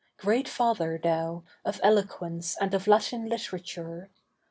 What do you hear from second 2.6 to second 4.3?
of Latin literature!